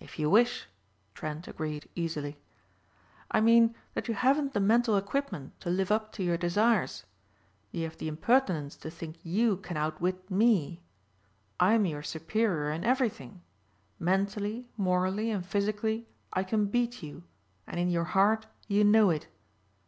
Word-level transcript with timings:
"If 0.00 0.20
you 0.20 0.30
wish," 0.30 0.68
Trent 1.14 1.48
agreed 1.48 1.88
easily. 1.96 2.38
"I 3.32 3.40
mean 3.40 3.74
that 3.94 4.06
you 4.06 4.14
haven't 4.14 4.52
the 4.54 4.60
mental 4.60 4.96
equipment 4.96 5.58
to 5.62 5.68
live 5.68 5.90
up 5.90 6.12
to 6.12 6.22
your 6.22 6.36
desires. 6.36 7.04
You 7.72 7.82
have 7.82 7.96
the 7.96 8.06
impertinence 8.06 8.76
to 8.76 8.88
think 8.92 9.16
you 9.24 9.56
can 9.56 9.76
outwit 9.76 10.30
me. 10.30 10.80
I'm 11.58 11.86
your 11.86 12.04
superior 12.04 12.70
in 12.70 12.84
everything. 12.84 13.42
Mentally, 13.98 14.68
morally 14.76 15.32
and 15.32 15.44
physically 15.44 16.06
I 16.32 16.44
can 16.44 16.66
beat 16.66 17.02
you 17.02 17.24
and 17.66 17.80
in 17.80 17.90
your 17.90 18.04
heart 18.04 18.46
you 18.68 18.84
know 18.84 19.10
it. 19.10 19.26